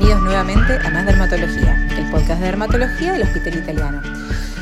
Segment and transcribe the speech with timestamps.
[0.00, 4.02] bienvenidos nuevamente a Más Dermatología, el podcast de dermatología del Hospital Italiano.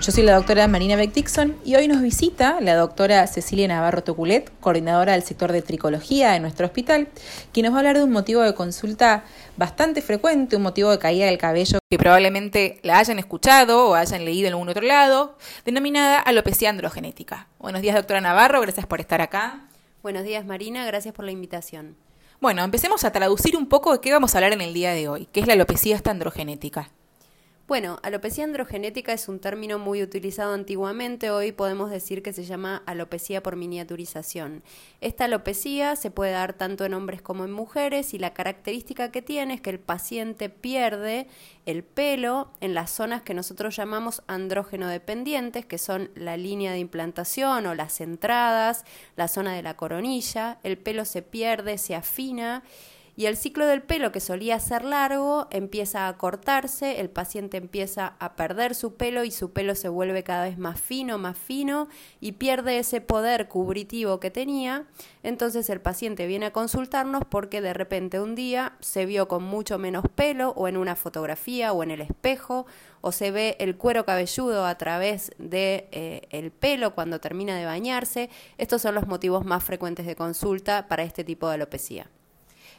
[0.00, 4.02] Yo soy la doctora Marina Beck Dixon y hoy nos visita la doctora Cecilia Navarro
[4.02, 7.06] Toculet, coordinadora del sector de tricología de nuestro hospital,
[7.52, 9.22] quien nos va a hablar de un motivo de consulta
[9.56, 14.24] bastante frecuente, un motivo de caída del cabello que probablemente la hayan escuchado o hayan
[14.24, 17.46] leído en algún otro lado, denominada alopecia androgenética.
[17.60, 19.60] Buenos días, doctora Navarro, gracias por estar acá.
[20.02, 21.94] Buenos días, Marina, gracias por la invitación.
[22.40, 25.08] Bueno, empecemos a traducir un poco de qué vamos a hablar en el día de
[25.08, 26.90] hoy, que es la alopecia androgenética.
[27.70, 32.82] Bueno, alopecia androgenética es un término muy utilizado antiguamente, hoy podemos decir que se llama
[32.84, 34.64] alopecia por miniaturización.
[35.00, 39.22] Esta alopecia se puede dar tanto en hombres como en mujeres y la característica que
[39.22, 41.28] tiene es que el paciente pierde
[41.64, 46.80] el pelo en las zonas que nosotros llamamos andrógeno dependientes, que son la línea de
[46.80, 48.84] implantación o las entradas,
[49.14, 52.64] la zona de la coronilla, el pelo se pierde, se afina
[53.20, 58.14] y el ciclo del pelo, que solía ser largo, empieza a cortarse, el paciente empieza
[58.18, 61.88] a perder su pelo y su pelo se vuelve cada vez más fino, más fino
[62.18, 64.86] y pierde ese poder cubritivo que tenía.
[65.22, 69.76] Entonces el paciente viene a consultarnos porque de repente un día se vio con mucho
[69.76, 72.64] menos pelo o en una fotografía o en el espejo
[73.02, 77.66] o se ve el cuero cabelludo a través de eh, el pelo cuando termina de
[77.66, 78.30] bañarse.
[78.56, 82.08] Estos son los motivos más frecuentes de consulta para este tipo de alopecia.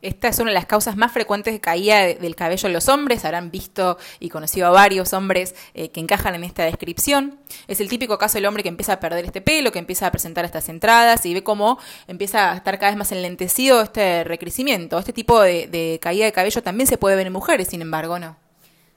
[0.00, 3.24] Esta es una de las causas más frecuentes de caída del cabello en los hombres.
[3.24, 7.40] Habrán visto y conocido a varios hombres eh, que encajan en esta descripción.
[7.66, 10.12] Es el típico caso del hombre que empieza a perder este pelo, que empieza a
[10.12, 15.00] presentar estas entradas y ve cómo empieza a estar cada vez más enlentecido este recrecimiento.
[15.00, 18.36] Este tipo de, caída de cabello también se puede ver en mujeres, sin embargo, ¿no?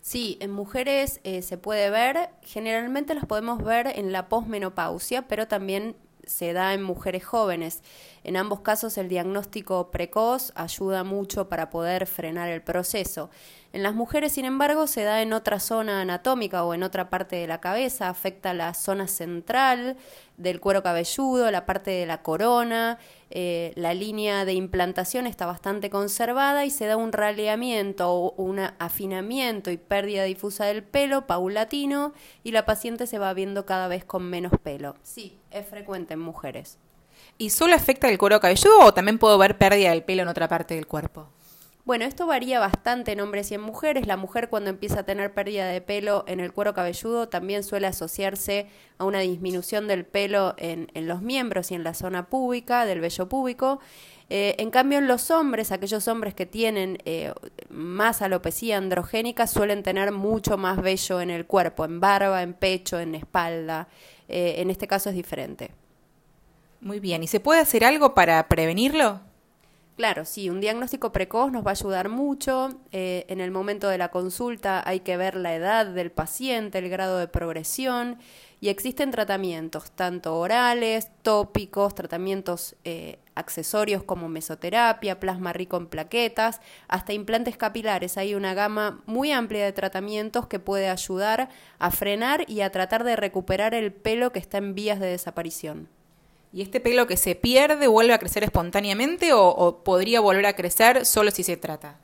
[0.03, 5.47] Sí, en mujeres eh, se puede ver, generalmente los podemos ver en la posmenopausia, pero
[5.47, 7.81] también se da en mujeres jóvenes.
[8.23, 13.31] En ambos casos el diagnóstico precoz ayuda mucho para poder frenar el proceso.
[13.73, 17.37] En las mujeres, sin embargo, se da en otra zona anatómica o en otra parte
[17.37, 19.95] de la cabeza, afecta la zona central
[20.37, 22.99] del cuero cabelludo, la parte de la corona,
[23.29, 28.59] eh, la línea de implantación está bastante conservada y se da un raleamiento o un
[28.59, 34.03] afinamiento y pérdida difusa del pelo paulatino y la paciente se va viendo cada vez
[34.03, 34.95] con menos pelo.
[35.01, 36.77] Sí, es frecuente en mujeres.
[37.41, 40.47] ¿Y solo afecta el cuero cabelludo o también puedo ver pérdida del pelo en otra
[40.47, 41.27] parte del cuerpo?
[41.85, 44.05] Bueno, esto varía bastante en hombres y en mujeres.
[44.05, 47.87] La mujer cuando empieza a tener pérdida de pelo en el cuero cabelludo también suele
[47.87, 48.67] asociarse
[48.99, 53.27] a una disminución del pelo en, los miembros y en la zona púbica, del vello
[53.27, 53.79] púbico.
[54.29, 57.33] Eh, en cambio, en los hombres, aquellos hombres que tienen eh,
[57.69, 62.99] más alopecia androgénica suelen tener mucho más vello en el cuerpo, en barba, en pecho,
[62.99, 63.87] en espalda.
[64.29, 65.80] Eh, en este caso es diferente.
[66.81, 69.21] Muy bien, ¿y se puede hacer algo para prevenirlo?
[69.97, 72.69] Claro, sí, un diagnóstico precoz nos va a ayudar mucho.
[72.91, 76.89] Eh, en el momento de la consulta hay que ver la edad del paciente, el
[76.89, 78.17] grado de progresión
[78.61, 86.61] y existen tratamientos, tanto orales, tópicos, tratamientos eh, accesorios como mesoterapia, plasma rico en plaquetas,
[86.87, 88.17] hasta implantes capilares.
[88.17, 93.03] Hay una gama muy amplia de tratamientos que puede ayudar a frenar y a tratar
[93.03, 95.89] de recuperar el pelo que está en vías de desaparición.
[96.53, 101.05] ¿Y este pelo que se pierde vuelve a crecer espontáneamente o, podría volver a crecer
[101.05, 102.00] solo si se trata?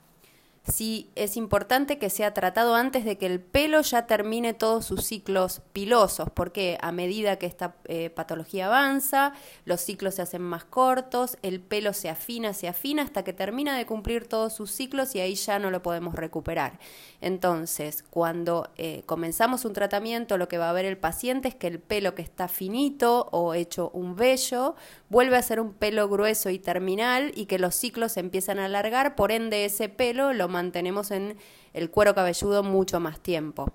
[0.68, 5.04] Sí es importante que sea tratado antes de que el pelo ya termine todos sus
[5.04, 9.32] ciclos pilosos, porque a medida que esta eh, patología avanza,
[9.64, 13.76] los ciclos se hacen más cortos, el pelo se afina, se afina hasta que termina
[13.76, 16.78] de cumplir todos sus ciclos y ahí ya no lo podemos recuperar.
[17.20, 21.66] Entonces, cuando eh, comenzamos un tratamiento, lo que va a ver el paciente es que
[21.66, 24.76] el pelo que está finito o hecho un vello
[25.08, 28.66] vuelve a ser un pelo grueso y terminal y que los ciclos se empiezan a
[28.66, 31.36] alargar, por ende ese pelo lo mantenemos en
[31.72, 33.72] el cuero cabelludo mucho más tiempo.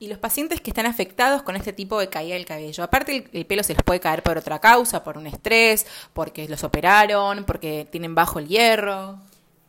[0.00, 3.46] Y los pacientes que están afectados con este tipo de caída del cabello, aparte el,
[3.46, 7.86] pelo se les puede caer por otra causa, por un estrés, porque los operaron, porque
[7.88, 9.20] tienen bajo el hierro.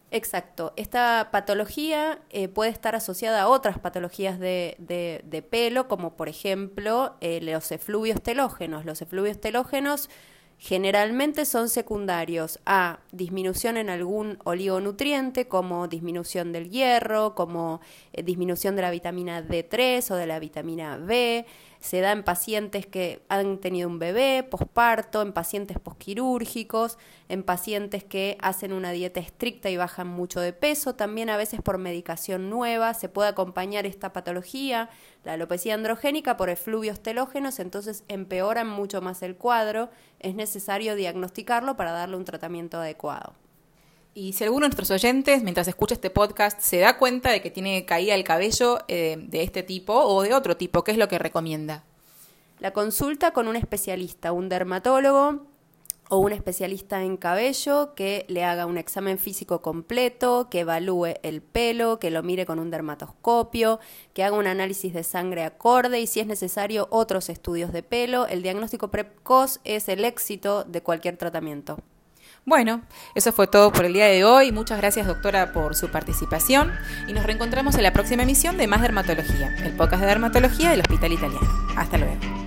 [0.09, 0.73] Exacto.
[0.75, 7.15] Esta patología eh, puede estar asociada a otras patologías de, de, pelo, como por ejemplo
[7.21, 8.85] eh, los efluvios telógenos.
[8.85, 10.09] Los efluvios telógenos
[10.57, 17.81] Generalmente son secundarios a disminución en algún oligonutriente, como disminución del hierro, como
[18.13, 21.45] eh, disminución de la vitamina D3 o de la vitamina B,
[21.83, 26.97] se da en pacientes que han tenido un bebé, posparto, en pacientes posquirúrgicos,
[27.27, 31.61] en pacientes que hacen una dieta estricta y bajan mucho de peso, también a veces
[31.61, 34.89] por medicación nueva, se puede acompañar esta patología,
[35.25, 39.89] la alopecia androgénica, por efluvios telógenos, entonces empeoran mucho más el cuadro,
[40.19, 43.42] es necesario diagnosticarlo para darle un tratamiento adecuado.
[44.15, 47.49] Y si alguno de nuestros oyentes, mientras escucha este podcast, se da cuenta de que
[47.49, 51.07] tiene caída el cabello eh, de este tipo o de otro tipo, ¿qué es lo
[51.07, 51.83] que recomienda?
[52.59, 55.47] La consulta con un especialista, un dermatólogo
[56.09, 61.41] o un especialista en cabello que le haga un examen físico completo, que evalúe el
[61.41, 63.79] pelo, que lo mire con un dermatoscopio,
[64.13, 68.27] que haga un análisis de sangre acorde y si es necesario otros estudios de pelo.
[68.27, 71.79] El diagnóstico precoz es el éxito de cualquier tratamiento.
[72.45, 72.81] Bueno,
[73.15, 74.51] eso fue todo por el día de hoy.
[74.51, 76.71] Muchas gracias, doctora, por su participación.
[77.07, 80.81] Y nos reencontramos en la próxima emisión de Más Dermatología, el podcast de dermatología del
[80.81, 81.47] Hospital Italiano.
[81.77, 82.42] Hasta luego.